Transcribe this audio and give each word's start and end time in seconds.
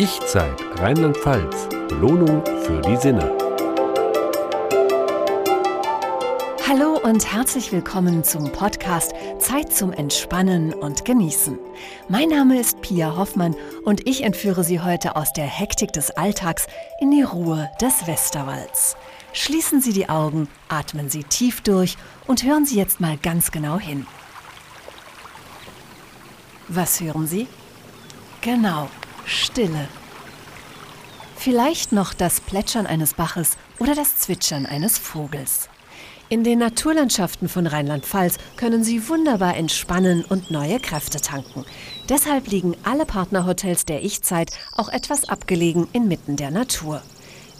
Ich-Zeit 0.00 0.60
Rheinland-Pfalz. 0.78 1.68
Belohnung 1.88 2.44
für 2.62 2.80
die 2.82 2.96
Sinne. 2.98 3.36
Hallo 6.68 7.00
und 7.02 7.32
herzlich 7.32 7.72
willkommen 7.72 8.22
zum 8.22 8.52
Podcast 8.52 9.12
Zeit 9.40 9.72
zum 9.72 9.92
Entspannen 9.92 10.72
und 10.72 11.04
Genießen. 11.04 11.58
Mein 12.08 12.28
Name 12.28 12.60
ist 12.60 12.80
Pia 12.80 13.16
Hoffmann 13.16 13.56
und 13.84 14.06
ich 14.06 14.22
entführe 14.22 14.62
Sie 14.62 14.80
heute 14.80 15.16
aus 15.16 15.32
der 15.32 15.46
Hektik 15.46 15.92
des 15.92 16.12
Alltags 16.12 16.68
in 17.00 17.10
die 17.10 17.22
Ruhe 17.22 17.68
des 17.80 18.06
Westerwalds. 18.06 18.96
Schließen 19.32 19.80
Sie 19.80 19.92
die 19.92 20.08
Augen, 20.08 20.46
atmen 20.68 21.10
Sie 21.10 21.24
tief 21.24 21.60
durch 21.62 21.96
und 22.28 22.44
hören 22.44 22.64
Sie 22.64 22.76
jetzt 22.76 23.00
mal 23.00 23.16
ganz 23.16 23.50
genau 23.50 23.80
hin. 23.80 24.06
Was 26.68 27.00
hören 27.00 27.26
Sie? 27.26 27.48
Genau, 28.42 28.88
Stille. 29.28 29.88
Vielleicht 31.40 31.92
noch 31.92 32.14
das 32.14 32.40
Plätschern 32.40 32.84
eines 32.84 33.14
Baches 33.14 33.56
oder 33.78 33.94
das 33.94 34.16
Zwitschern 34.16 34.66
eines 34.66 34.98
Vogels. 34.98 35.68
In 36.28 36.42
den 36.42 36.58
Naturlandschaften 36.58 37.48
von 37.48 37.68
Rheinland-Pfalz 37.68 38.38
können 38.56 38.82
Sie 38.82 39.08
wunderbar 39.08 39.56
entspannen 39.56 40.24
und 40.24 40.50
neue 40.50 40.80
Kräfte 40.80 41.20
tanken. 41.20 41.64
Deshalb 42.08 42.48
liegen 42.48 42.76
alle 42.82 43.06
Partnerhotels 43.06 43.84
der 43.84 44.02
Ich-Zeit 44.02 44.50
auch 44.74 44.88
etwas 44.88 45.28
abgelegen 45.28 45.86
inmitten 45.92 46.34
der 46.34 46.50
Natur. 46.50 47.02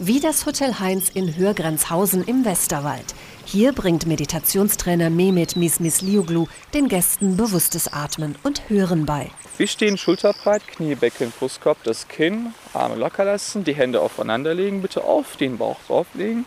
Wie 0.01 0.21
das 0.21 0.45
Hotel 0.45 0.79
Heinz 0.79 1.09
in 1.09 1.35
Hörgrenzhausen 1.35 2.23
im 2.23 2.45
Westerwald. 2.45 3.03
Hier 3.43 3.73
bringt 3.73 4.05
Meditationstrainer 4.05 5.09
Mehmet 5.09 5.57
Mismislioglu 5.57 6.47
den 6.73 6.87
Gästen 6.87 7.35
bewusstes 7.35 7.91
Atmen 7.91 8.37
und 8.43 8.69
Hören 8.69 9.05
bei. 9.05 9.29
Wir 9.57 9.67
stehen 9.67 9.97
schulterbreit, 9.97 10.65
Knie, 10.65 10.95
Becken, 10.95 11.33
Brustkorb, 11.37 11.83
das 11.83 12.07
Kinn, 12.07 12.53
Arme 12.73 12.95
locker 12.95 13.25
lassen, 13.25 13.65
die 13.65 13.75
Hände 13.75 13.99
aufeinander 13.99 14.53
legen, 14.53 14.81
bitte 14.81 15.03
auf 15.03 15.35
den 15.35 15.57
Bauch 15.57 15.79
drauflegen. 15.85 16.45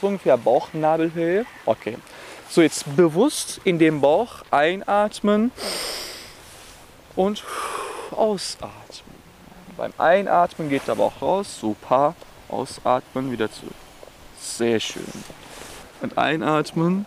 So 0.00 0.08
ungefähr 0.08 0.36
Bauchnabelhöhe. 0.36 1.46
Okay. 1.66 1.98
So, 2.50 2.62
jetzt 2.62 2.96
bewusst 2.96 3.60
in 3.62 3.78
den 3.78 4.00
Bauch 4.00 4.42
einatmen 4.50 5.52
und 7.14 7.44
ausatmen. 8.10 9.14
Beim 9.76 9.92
Einatmen 9.98 10.68
geht 10.68 10.88
der 10.88 10.96
Bauch 10.96 11.22
raus, 11.22 11.60
super. 11.60 12.16
Ausatmen, 12.48 13.30
wieder 13.30 13.50
zurück. 13.50 13.74
Sehr 14.40 14.80
schön. 14.80 15.02
Und 16.00 16.16
einatmen. 16.16 17.06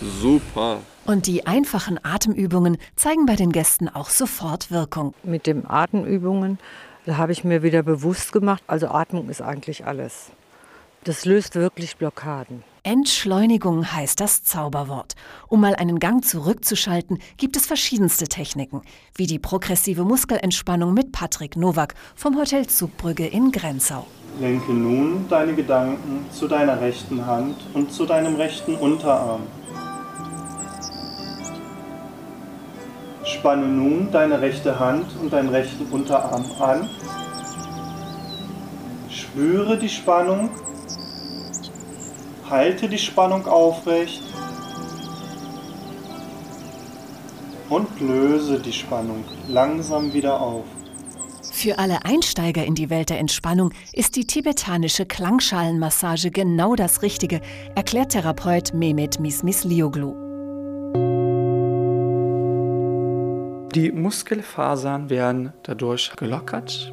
Super. 0.00 0.80
Und 1.04 1.26
die 1.26 1.46
einfachen 1.46 1.98
Atemübungen 2.02 2.78
zeigen 2.96 3.26
bei 3.26 3.36
den 3.36 3.52
Gästen 3.52 3.88
auch 3.88 4.08
sofort 4.08 4.70
Wirkung. 4.70 5.14
Mit 5.22 5.46
den 5.46 5.68
Atemübungen, 5.68 6.58
da 7.06 7.16
habe 7.16 7.32
ich 7.32 7.44
mir 7.44 7.62
wieder 7.62 7.82
bewusst 7.82 8.32
gemacht, 8.32 8.62
also 8.66 8.88
Atmung 8.88 9.28
ist 9.28 9.42
eigentlich 9.42 9.84
alles. 9.84 10.30
Das 11.04 11.24
löst 11.24 11.56
wirklich 11.56 11.96
Blockaden. 11.96 12.62
Entschleunigung 12.84 13.92
heißt 13.92 14.18
das 14.18 14.42
Zauberwort. 14.42 15.14
Um 15.46 15.60
mal 15.60 15.76
einen 15.76 16.00
Gang 16.00 16.24
zurückzuschalten, 16.24 17.20
gibt 17.36 17.54
es 17.54 17.64
verschiedenste 17.64 18.26
Techniken, 18.26 18.82
wie 19.14 19.28
die 19.28 19.38
progressive 19.38 20.02
Muskelentspannung 20.04 20.92
mit 20.92 21.12
Patrick 21.12 21.56
Nowak 21.56 21.94
vom 22.16 22.36
Hotel 22.36 22.66
Zugbrügge 22.66 23.28
in 23.28 23.52
Grenzau. 23.52 24.04
Lenke 24.40 24.72
nun 24.72 25.26
deine 25.28 25.54
Gedanken 25.54 26.26
zu 26.32 26.48
deiner 26.48 26.80
rechten 26.80 27.24
Hand 27.24 27.56
und 27.72 27.92
zu 27.92 28.04
deinem 28.04 28.34
rechten 28.34 28.74
Unterarm. 28.74 29.42
Spanne 33.24 33.68
nun 33.68 34.10
deine 34.10 34.40
rechte 34.40 34.80
Hand 34.80 35.06
und 35.20 35.32
deinen 35.32 35.50
rechten 35.50 35.86
Unterarm 35.86 36.44
an. 36.58 36.90
Spüre 39.08 39.78
die 39.78 39.88
Spannung. 39.88 40.50
Halte 42.52 42.86
die 42.86 42.98
Spannung 42.98 43.46
aufrecht. 43.46 44.20
Und 47.70 47.98
löse 47.98 48.60
die 48.60 48.74
Spannung 48.74 49.24
langsam 49.48 50.12
wieder 50.12 50.38
auf. 50.38 50.66
Für 51.50 51.78
alle 51.78 52.04
Einsteiger 52.04 52.62
in 52.62 52.74
die 52.74 52.90
Welt 52.90 53.08
der 53.08 53.20
Entspannung 53.20 53.72
ist 53.94 54.16
die 54.16 54.26
tibetanische 54.26 55.06
Klangschalenmassage 55.06 56.30
genau 56.30 56.74
das 56.74 57.00
Richtige, 57.00 57.40
erklärt 57.74 58.12
Therapeut 58.12 58.74
Mehmet 58.74 59.18
Mismis 59.18 59.64
Lioglu. 59.64 60.12
Die 63.74 63.90
Muskelfasern 63.90 65.08
werden 65.08 65.54
dadurch 65.62 66.14
gelockert 66.16 66.92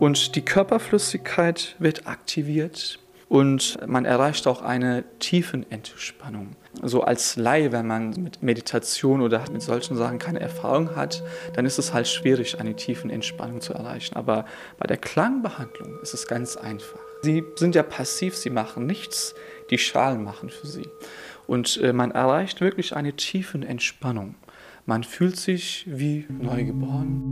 und 0.00 0.34
die 0.34 0.42
Körperflüssigkeit 0.44 1.76
wird 1.78 2.08
aktiviert 2.08 2.98
und 3.30 3.78
man 3.86 4.06
erreicht 4.06 4.48
auch 4.48 4.60
eine 4.60 5.04
Tiefenentspannung. 5.20 6.56
So 6.82 7.02
als 7.02 7.36
Laie, 7.36 7.70
wenn 7.70 7.86
man 7.86 8.10
mit 8.20 8.42
Meditation 8.42 9.20
oder 9.20 9.44
mit 9.52 9.62
solchen 9.62 9.96
Sachen 9.96 10.18
keine 10.18 10.40
Erfahrung 10.40 10.96
hat, 10.96 11.22
dann 11.54 11.64
ist 11.64 11.78
es 11.78 11.94
halt 11.94 12.08
schwierig, 12.08 12.58
eine 12.58 12.74
Tiefenentspannung 12.74 13.60
zu 13.60 13.72
erreichen. 13.72 14.16
Aber 14.16 14.46
bei 14.78 14.88
der 14.88 14.96
Klangbehandlung 14.96 16.00
ist 16.02 16.12
es 16.12 16.26
ganz 16.26 16.56
einfach. 16.56 16.98
Sie 17.22 17.44
sind 17.54 17.76
ja 17.76 17.84
passiv, 17.84 18.34
sie 18.34 18.50
machen 18.50 18.86
nichts, 18.86 19.36
die 19.70 19.78
Schalen 19.78 20.24
machen 20.24 20.50
für 20.50 20.66
sie. 20.66 20.88
Und 21.46 21.80
äh, 21.80 21.92
man 21.92 22.10
erreicht 22.10 22.60
wirklich 22.60 22.96
eine 22.96 23.12
Tiefenentspannung. 23.12 24.34
Man 24.86 25.04
fühlt 25.04 25.36
sich 25.36 25.84
wie 25.86 26.26
neugeboren. 26.28 27.29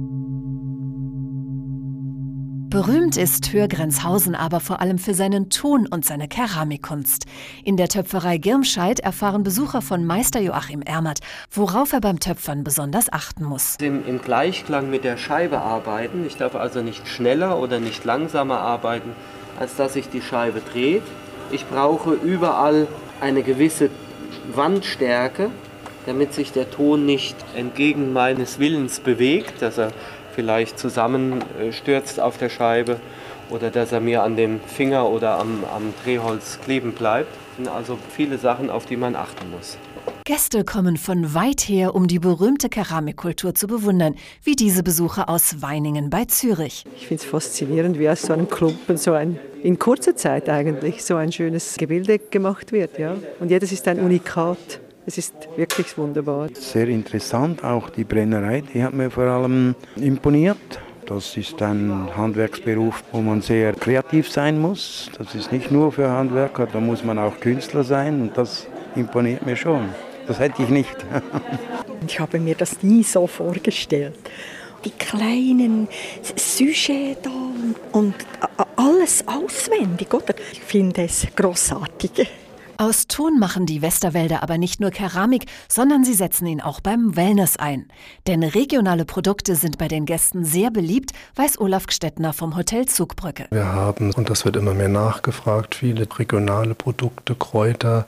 Berühmt 2.79 3.17
ist 3.17 3.53
Hörgrenzhausen 3.53 4.37
aber 4.37 4.61
vor 4.61 4.81
allem 4.81 4.99
für 4.99 5.13
seinen 5.13 5.51
Ton 5.51 5.89
und 5.89 6.05
seine 6.05 6.29
Keramikkunst. 6.29 7.25
In 7.65 7.77
der 7.77 7.89
Töpferei 7.89 8.39
Girmscheid 8.39 9.01
erfahren 9.01 9.43
Besucher 9.43 9.83
von 9.83 10.07
Meister 10.07 10.39
Joachim 10.39 10.83
Ermert, 10.83 11.19
worauf 11.51 11.93
er 11.93 12.01
beim 12.01 12.21
Töpfern 12.21 12.63
besonders 12.63 13.13
achten 13.13 13.43
muss. 13.43 13.75
Im, 13.81 14.07
Im 14.07 14.23
Gleichklang 14.23 14.91
mit 14.91 15.03
der 15.03 15.17
Scheibe 15.17 15.59
arbeiten. 15.59 16.25
Ich 16.25 16.37
darf 16.37 16.55
also 16.55 16.81
nicht 16.81 17.09
schneller 17.09 17.59
oder 17.59 17.81
nicht 17.81 18.05
langsamer 18.05 18.61
arbeiten, 18.61 19.11
als 19.59 19.75
dass 19.75 19.95
sich 19.95 20.09
die 20.09 20.23
Scheibe 20.23 20.63
dreht. 20.73 21.03
Ich 21.51 21.67
brauche 21.67 22.13
überall 22.13 22.87
eine 23.21 23.43
gewisse 23.43 23.91
Wandstärke, 24.55 25.51
damit 26.07 26.33
sich 26.33 26.53
der 26.53 26.71
Ton 26.71 27.07
nicht 27.07 27.35
entgegen 27.57 28.13
meines 28.13 28.61
Willens 28.61 29.01
bewegt, 29.01 29.63
dass 29.63 29.79
er 29.79 29.91
vielleicht 30.39 30.79
zusammenstürzt 30.79 32.21
auf 32.21 32.39
der 32.39 32.49
Scheibe 32.49 33.01
oder 33.51 33.73
dass 33.73 33.91
er 33.91 33.99
mir 33.99 34.23
an 34.23 34.37
dem 34.37 34.61
Finger 34.61 35.09
oder 35.11 35.37
am, 35.37 35.65
am 35.75 35.93
Drehholz 36.05 36.61
kleben 36.65 36.93
bleibt. 36.93 37.27
Das 37.33 37.57
sind 37.57 37.69
also 37.69 37.99
viele 38.15 38.39
Sachen, 38.39 38.71
auf 38.71 38.87
die 38.87 38.97
man 38.97 39.17
achten 39.17 39.51
muss. 39.51 39.79
Gäste 40.23 40.63
kommen 40.63 40.97
von 40.97 41.35
weit 41.35 41.63
her, 41.63 41.97
um 41.97 42.07
die 42.07 42.21
berühmte 42.21 42.69
Keramikkultur 42.69 43.53
zu 43.57 43.67
bewundern, 43.67 44.15
wie 44.45 44.55
diese 44.55 44.85
Besucher 44.85 45.29
aus 45.29 45.61
Weiningen 45.61 46.09
bei 46.09 46.25
Zürich. 46.27 46.85
Ich 46.95 47.09
finde 47.09 47.25
es 47.25 47.29
faszinierend, 47.29 47.99
wie 47.99 48.09
aus 48.09 48.23
so 48.23 48.33
einem 48.33 48.49
Klumpen 48.49 48.97
so 48.97 49.15
ein, 49.15 49.41
in 49.65 49.81
kurzer 49.81 50.15
Zeit 50.15 50.49
eigentlich, 50.49 51.03
so 51.03 51.17
ein 51.17 51.33
schönes 51.33 51.75
Gebilde 51.79 52.21
gemacht 52.21 52.71
wird. 52.71 52.97
Ja? 52.97 53.17
Und 53.41 53.51
jedes 53.51 53.73
ist 53.73 53.89
ein 53.89 53.99
Unikat. 53.99 54.79
Es 55.09 55.17
ist 55.17 55.33
wirklich 55.57 55.97
wunderbar. 55.97 56.51
Sehr 56.53 56.87
interessant, 56.89 57.65
auch 57.65 57.89
die 57.89 58.05
Brennerei, 58.05 58.63
die 58.75 58.85
hat 58.85 58.93
mir 58.93 59.11
vor 59.11 59.25
allem 59.25 59.75
imponiert. 59.97 60.59
Das 61.07 61.35
ist 61.39 61.63
ein 61.63 62.15
Handwerksberuf, 62.15 63.03
wo 63.11 63.23
man 63.23 63.41
sehr 63.41 63.73
kreativ 63.73 64.31
sein 64.31 64.61
muss. 64.61 65.11
Das 65.17 65.35
ist 65.35 65.51
nicht 65.51 65.71
nur 65.71 65.93
für 65.93 66.11
Handwerker, 66.11 66.67
da 66.67 66.79
muss 66.79 67.03
man 67.05 67.19
auch 67.19 67.41
Künstler 67.41 67.85
sein 67.85 68.21
und 68.21 68.37
das 68.37 68.67
imponiert 68.97 69.47
mir 69.47 69.57
schon. 69.57 69.89
Das 70.27 70.41
hätte 70.41 70.63
ich 70.63 70.69
nicht. 70.69 70.97
ich 72.07 72.21
habe 72.21 72.39
mir 72.39 72.55
das 72.55 72.83
nie 72.83 73.03
so 73.03 73.27
vorgestellt. 73.27 74.19
Die 74.85 74.91
kleinen 74.91 75.89
Sujets 76.37 77.23
da 77.23 77.31
und 77.93 78.15
alles 78.77 79.25
auswendig, 79.27 80.13
oder? 80.13 80.35
Ich 80.53 80.61
finde 80.61 81.05
es 81.05 81.27
großartig. 81.35 82.29
Aus 82.81 83.09
Ton 83.09 83.41
machen 83.41 83.67
die 83.67 83.83
Westerwälder 83.83 84.45
aber 84.45 84.57
nicht 84.57 84.79
nur 84.79 84.93
Keramik, 84.93 85.47
sondern 85.69 86.05
sie 86.05 86.15
setzen 86.15 86.47
ihn 86.47 86.61
auch 86.61 86.79
beim 86.79 87.17
Wellness 87.17 87.57
ein. 87.57 87.89
Denn 88.29 88.45
regionale 88.45 89.05
Produkte 89.05 89.57
sind 89.57 89.79
bei 89.79 89.89
den 89.89 90.07
Gästen 90.07 90.45
sehr 90.45 90.71
beliebt, 90.71 91.11
weiß 91.35 91.61
Olaf 91.61 91.89
Gstettner 91.89 92.33
vom 92.33 92.57
Hotel 92.57 92.87
Zugbrücke. 92.87 93.49
Wir 93.51 93.67
haben, 93.67 94.13
und 94.15 94.31
das 94.31 94.45
wird 94.45 94.55
immer 94.55 94.75
mehr 94.75 94.89
nachgefragt, 94.89 95.75
viele 95.75 96.07
regionale 96.21 96.77
Produkte, 96.77 97.35
Kräuter, 97.35 98.07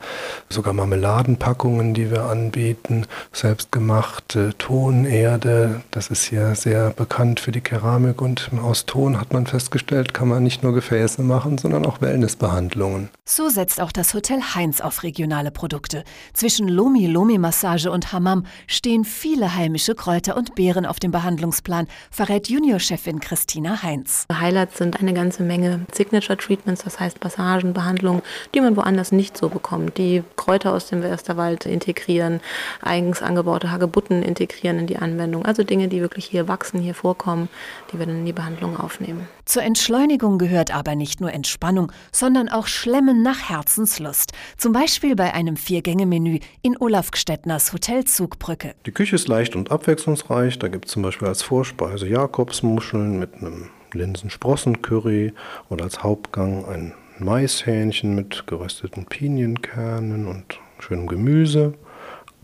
sogar 0.48 0.72
Marmeladenpackungen, 0.72 1.92
die 1.92 2.12
wir 2.12 2.26
anbieten, 2.26 3.06
selbstgemachte 3.32 4.56
Tonerde. 4.56 5.80
Das 5.90 6.10
ist 6.10 6.22
hier 6.22 6.54
sehr 6.54 6.90
bekannt 6.90 7.40
für 7.40 7.50
die 7.50 7.60
Keramik 7.60 8.22
und 8.22 8.52
aus 8.62 8.86
Ton 8.86 9.20
hat 9.20 9.32
man 9.32 9.48
festgestellt, 9.48 10.14
kann 10.14 10.28
man 10.28 10.44
nicht 10.44 10.62
nur 10.62 10.74
Gefäße 10.74 11.22
machen, 11.22 11.58
sondern 11.58 11.84
auch 11.84 12.00
Wellnessbehandlungen. 12.00 13.08
So 13.24 13.48
setzt 13.48 13.80
auch 13.80 13.90
das 13.90 14.14
Hotel 14.14 14.40
Heinz 14.60 14.82
auf 14.82 15.04
regionale 15.04 15.50
Produkte. 15.50 16.04
Zwischen 16.34 16.68
Lomi-Lomi-Massage 16.68 17.90
und 17.90 18.12
Hammam 18.12 18.44
stehen 18.66 19.04
viele 19.06 19.54
heimische 19.56 19.94
Kräuter 19.94 20.36
und 20.36 20.54
Beeren 20.54 20.84
auf 20.84 21.00
dem 21.00 21.12
Behandlungsplan, 21.12 21.86
verrät 22.10 22.50
Juniorchefin 22.50 23.20
Christina 23.20 23.82
Heinz. 23.82 24.26
Highlights 24.30 24.76
sind 24.76 25.00
eine 25.00 25.14
ganze 25.14 25.42
Menge 25.44 25.86
Signature 25.92 26.36
Treatments, 26.36 26.84
das 26.84 27.00
heißt 27.00 27.24
Massagen, 27.24 27.72
Behandlungen, 27.72 28.20
die 28.54 28.60
man 28.60 28.76
woanders 28.76 29.12
nicht 29.12 29.38
so 29.38 29.48
bekommt. 29.48 29.96
Die 29.96 30.22
Kräuter 30.36 30.74
aus 30.74 30.88
dem 30.88 31.02
Westerwald 31.02 31.64
integrieren, 31.64 32.40
eigens 32.82 33.22
angebaute 33.22 33.70
Hagebutten 33.70 34.22
integrieren 34.22 34.78
in 34.78 34.86
die 34.86 34.98
Anwendung. 34.98 35.46
Also 35.46 35.64
Dinge, 35.64 35.88
die 35.88 36.02
wirklich 36.02 36.26
hier 36.26 36.48
wachsen, 36.48 36.80
hier 36.80 36.94
vorkommen, 36.94 37.48
die 37.90 37.98
wir 37.98 38.04
dann 38.04 38.18
in 38.18 38.26
die 38.26 38.34
Behandlung 38.34 38.78
aufnehmen. 38.78 39.26
Zur 39.46 39.62
Entschleunigung 39.62 40.38
gehört 40.38 40.72
aber 40.72 40.94
nicht 40.94 41.20
nur 41.20 41.32
Entspannung, 41.32 41.90
sondern 42.12 42.48
auch 42.48 42.66
Schlemmen 42.66 43.22
nach 43.22 43.48
Herzenslust. 43.48 44.32
Zum 44.56 44.72
Beispiel 44.72 45.16
bei 45.16 45.34
einem 45.34 45.56
Vier-Gänge-Menü 45.56 46.38
in 46.62 46.76
Olaf 46.78 47.10
Gstettners 47.10 47.72
Hotel 47.72 48.04
Zugbrücke. 48.04 48.74
Die 48.86 48.92
Küche 48.92 49.16
ist 49.16 49.28
leicht 49.28 49.56
und 49.56 49.70
abwechslungsreich. 49.70 50.58
Da 50.58 50.68
gibt 50.68 50.86
es 50.86 50.92
zum 50.92 51.02
Beispiel 51.02 51.28
als 51.28 51.42
Vorspeise 51.42 52.06
Jakobsmuscheln 52.06 53.18
mit 53.18 53.34
einem 53.36 53.70
Linsensprossen-Curry 53.92 55.32
oder 55.68 55.84
als 55.84 56.02
Hauptgang 56.02 56.64
ein 56.66 56.94
Maishähnchen 57.18 58.14
mit 58.14 58.46
gerösteten 58.46 59.06
Pinienkernen 59.06 60.26
und 60.26 60.58
schönem 60.78 61.06
Gemüse. 61.06 61.74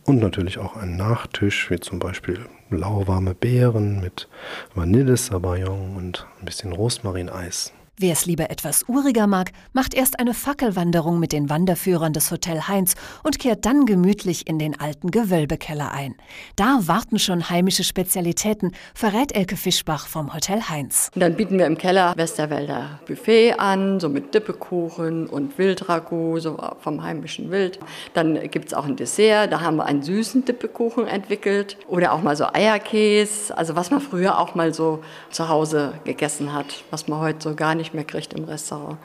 Und 0.05 0.20
natürlich 0.20 0.58
auch 0.58 0.76
einen 0.76 0.97
Nachtisch, 0.97 1.69
wie 1.70 1.81
zum 1.81 1.99
Beispiel 1.99 2.38
lauwarme 2.70 3.35
Beeren 3.35 4.00
mit 4.00 4.29
Vanillesabayon 4.75 5.97
und 5.97 6.26
ein 6.38 6.44
bisschen 6.44 6.73
Rosmarineis. 6.73 7.73
Wer 7.98 8.12
es 8.12 8.26
lieber 8.26 8.50
etwas 8.50 8.84
uriger 8.88 9.26
mag, 9.26 9.52
macht 9.72 9.94
erst 9.94 10.20
eine 10.20 10.34
Fackelwanderung 10.34 11.19
mit 11.19 11.32
den 11.32 11.48
Wanderführern 11.48 12.12
des 12.12 12.31
Hotel 12.31 12.69
Heinz 12.69 12.94
und 13.22 13.38
kehrt 13.38 13.64
dann 13.64 13.87
gemütlich 13.87 14.46
in 14.46 14.58
den 14.58 14.78
alten 14.78 15.10
Gewölbekeller 15.10 15.93
ein. 15.93 16.14
Da 16.56 16.81
warten 16.82 17.19
schon 17.19 17.48
heimische 17.48 17.84
Spezialitäten, 17.84 18.72
verrät 18.94 19.34
Elke 19.34 19.56
Fischbach 19.56 20.08
vom 20.08 20.34
Hotel 20.34 20.60
Heinz. 20.69 21.10
Dann 21.14 21.37
bieten 21.37 21.56
wir 21.56 21.64
im 21.64 21.78
Keller 21.78 22.12
Westerwälder 22.19 23.00
Buffet 23.06 23.54
an, 23.54 23.98
so 23.98 24.10
mit 24.10 24.34
Dippekuchen 24.34 25.26
und 25.26 25.56
Wildragout, 25.56 26.40
so 26.40 26.58
vom 26.81 27.02
heimischen 27.02 27.50
Wild. 27.50 27.81
Dann 28.12 28.38
gibt 28.50 28.66
es 28.66 28.75
auch 28.75 28.84
ein 28.84 28.96
Dessert, 28.96 29.50
da 29.50 29.62
haben 29.62 29.76
wir 29.76 29.87
einen 29.87 30.02
süßen 30.02 30.44
Dippekuchen 30.44 31.06
entwickelt 31.06 31.78
oder 31.88 32.12
auch 32.12 32.20
mal 32.20 32.37
so 32.37 32.44
Eierkäse, 32.52 33.56
also 33.56 33.75
was 33.75 33.90
man 33.90 34.02
früher 34.02 34.38
auch 34.38 34.54
mal 34.54 34.75
so 34.75 35.02
zu 35.31 35.48
Hause 35.48 35.94
gegessen 36.04 36.52
hat, 36.52 36.84
was 36.90 37.08
man 37.08 37.20
heute 37.20 37.38
so 37.40 37.54
gar 37.54 37.75
nicht 37.75 37.86
nicht 37.87 37.94
mehr 37.94 38.05
kriegt 38.05 38.35
im 38.35 38.44
Restaurant. 38.44 38.99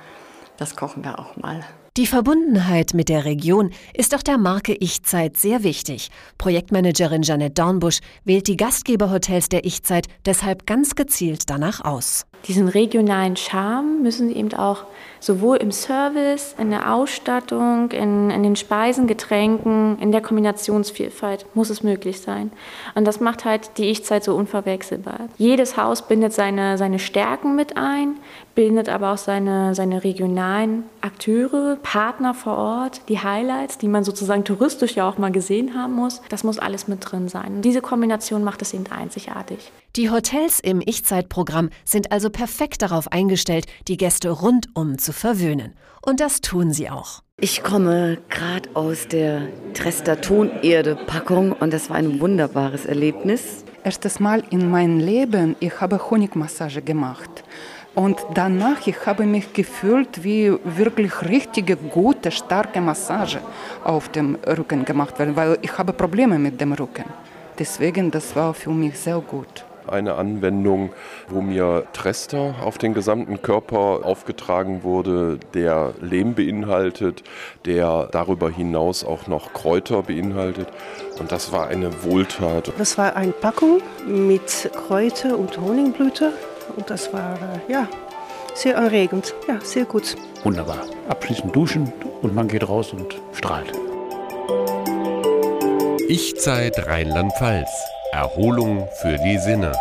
Das 0.57 0.75
kochen 0.75 1.04
wir 1.04 1.19
auch 1.19 1.38
mal. 1.38 1.63
Die 1.98 2.07
Verbundenheit 2.07 2.94
mit 2.94 3.10
der 3.10 3.25
Region 3.25 3.72
ist 3.94 4.16
auch 4.16 4.24
der 4.24 4.38
Marke 4.38 4.74
Ich-Zeit 4.74 5.38
sehr 5.38 5.63
wichtig. 5.63 6.10
Projektmanagerin 6.38 7.22
Janette 7.22 7.54
Dornbusch 7.54 8.00
wählt 8.24 8.48
die 8.48 8.57
Gastgeberhotels 8.57 9.50
der 9.50 9.66
Ich-Zeit 9.66 10.07
deshalb 10.25 10.66
ganz 10.66 10.95
gezielt 10.95 11.50
danach 11.50 11.83
aus. 11.83 12.25
Diesen 12.47 12.67
regionalen 12.67 13.35
Charme 13.35 14.01
müssen 14.01 14.29
sie 14.29 14.35
eben 14.35 14.53
auch 14.53 14.85
sowohl 15.21 15.57
im 15.57 15.71
Service, 15.71 16.55
in 16.57 16.71
der 16.71 16.93
Ausstattung, 16.93 17.91
in, 17.91 18.31
in 18.31 18.43
den 18.43 18.55
Speisen, 18.55 19.07
Getränken, 19.07 19.97
in 19.99 20.11
der 20.11 20.21
Kombinationsvielfalt 20.21 21.45
muss 21.53 21.69
es 21.69 21.83
möglich 21.83 22.19
sein. 22.21 22.51
Und 22.95 23.05
das 23.05 23.19
macht 23.19 23.45
halt 23.45 23.77
die 23.77 23.85
Ich-Zeit 23.85 24.23
so 24.23 24.35
unverwechselbar. 24.35 25.29
Jedes 25.38 25.77
Haus 25.77 26.07
bindet 26.07 26.33
seine, 26.33 26.77
seine 26.77 26.97
Stärken 26.97 27.55
mit 27.55 27.77
ein, 27.77 28.15
bindet 28.55 28.89
aber 28.89 29.13
auch 29.13 29.17
seine, 29.17 29.75
seine 29.75 30.03
regionalen 30.03 30.83
Akteure, 31.01 31.77
Partner 31.83 32.33
vor 32.33 32.57
Ort, 32.57 33.01
die 33.07 33.19
Highlights, 33.19 33.77
die 33.77 33.88
man 33.88 34.03
sozusagen 34.03 34.43
touristisch 34.43 34.95
ja 34.95 35.07
auch 35.07 35.19
mal 35.19 35.31
gesehen 35.31 35.75
haben 35.75 35.93
muss. 35.93 36.21
Das 36.29 36.43
muss 36.43 36.57
alles 36.57 36.88
mit 36.88 36.99
drin 37.11 37.29
sein. 37.29 37.57
Und 37.57 37.61
diese 37.61 37.81
Kombination 37.81 38.43
macht 38.43 38.61
es 38.63 38.73
eben 38.73 38.88
einzigartig. 38.88 39.71
Die 39.97 40.09
Hotels 40.09 40.61
im 40.61 40.81
Ich-Zeit-Programm 40.83 41.69
sind 41.83 42.13
also 42.13 42.29
perfekt 42.31 42.81
darauf 42.81 43.12
eingestellt, 43.12 43.68
die 43.88 43.98
Gäste 43.98 44.30
rundum 44.30 44.98
zu 44.98 45.13
verwöhnen. 45.13 45.75
Und 46.01 46.19
das 46.19 46.42
tun 46.42 46.74
sie 46.74 46.89
auch. 46.89 47.22
Ich 47.38 47.63
komme 47.63 48.18
gerade 48.30 48.69
aus 48.75 49.07
der 49.07 49.48
Trester 49.74 50.19
Tonerde-Packung 50.19 51.54
und 51.54 51.74
das 51.74 51.89
war 51.89 51.98
ein 51.98 52.19
wunderbares 52.19 52.86
Erlebnis. 52.86 53.66
Erstes 53.83 54.19
Mal 54.19 54.44
in 54.51 54.69
meinem 54.69 55.00
Leben, 55.00 55.56
ich 55.60 55.81
habe 55.81 56.10
Honigmassage 56.10 56.81
gemacht. 56.81 57.44
Und 57.94 58.18
danach 58.34 58.86
ich 58.88 59.06
habe 59.06 59.25
mich 59.25 59.54
gefühlt 59.54 60.24
wie 60.24 60.54
wirklich 60.63 61.24
richtige 61.24 61.75
gute 61.75 62.31
starke 62.31 62.80
Massage 62.80 63.39
auf 63.84 64.10
dem 64.10 64.36
Rücken 64.45 64.86
gemacht, 64.86 65.16
weil 65.18 65.57
ich 65.62 65.77
habe 65.77 65.94
Probleme 65.94 66.39
mit 66.39 66.62
dem 66.62 66.74
Rücken. 66.74 67.06
Deswegen 67.60 68.12
das 68.12 68.36
war 68.36 68.54
für 68.54 68.72
mich 68.72 68.98
sehr 68.98 69.19
gut 69.19 69.66
eine 69.88 70.16
Anwendung, 70.16 70.92
wo 71.28 71.42
mir 71.42 71.83
Trester 71.94 72.56
auf 72.63 72.78
den 72.78 72.94
gesamten 72.94 73.42
Körper 73.42 74.01
aufgetragen 74.04 74.83
wurde, 74.83 75.39
der 75.54 75.94
Lehm 76.01 76.33
beinhaltet, 76.33 77.24
der 77.66 78.10
darüber 78.12 78.50
hinaus 78.50 79.04
auch 79.04 79.28
noch 79.28 79.54
Kräuter 79.54 80.04
beinhaltet. 80.04 80.68
Und 81.19 81.31
das 81.31 81.51
war 81.51 81.68
eine 81.68 82.04
Wohltat. 82.04 82.72
Das 82.78 82.98
war 82.98 83.16
eine 83.16 83.31
Packung 83.31 83.81
mit 84.07 84.72
Kräuter 84.88 85.38
und 85.38 85.60
Honigblüte. 85.60 86.34
Und 86.75 86.89
das 86.89 87.13
war 87.13 87.36
äh, 87.36 87.72
ja 87.72 87.88
sehr 88.54 88.77
anregend. 88.77 89.34
Ja, 89.48 89.60
sehr 89.62 89.86
gut. 89.86 90.16
Wunderbar. 90.44 90.80
Abschließend 91.10 91.56
duschen 91.56 91.92
und 92.22 92.34
man 92.36 92.48
geht 92.48 92.68
raus 92.68 92.94
und 92.94 93.19
strahlt. 93.34 93.72
Ich-Zeit 96.07 96.88
Rheinland-Pfalz. 96.88 97.69
Erholung 98.12 98.90
für 98.92 99.18
die 99.18 99.38
Sinne. 99.38 99.72